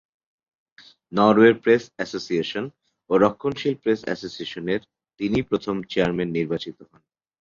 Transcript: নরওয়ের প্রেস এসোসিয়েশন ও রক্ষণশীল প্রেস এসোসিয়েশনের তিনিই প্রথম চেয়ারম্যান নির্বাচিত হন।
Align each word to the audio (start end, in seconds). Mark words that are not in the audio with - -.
নরওয়ের 1.11 1.55
প্রেস 1.63 1.83
এসোসিয়েশন 1.99 2.65
ও 3.09 3.13
রক্ষণশীল 3.17 3.75
প্রেস 3.83 3.99
এসোসিয়েশনের 4.13 4.81
তিনিই 5.19 5.47
প্রথম 5.49 5.75
চেয়ারম্যান 5.91 6.29
নির্বাচিত 6.37 6.77
হন। 6.89 7.01